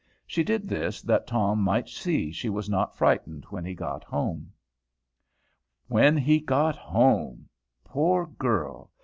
She 0.25 0.43
did 0.43 0.67
this 0.67 1.03
that 1.03 1.27
Tom 1.27 1.61
might 1.61 1.87
see 1.87 2.31
she 2.31 2.49
was 2.49 2.67
not 2.67 2.95
frightened 2.97 3.45
when 3.51 3.63
he 3.63 3.75
got 3.75 4.03
home. 4.03 4.51
When 5.89 6.17
he 6.17 6.39
got 6.39 6.75
home! 6.75 7.47
Poor 7.83 8.25
girl! 8.25 8.89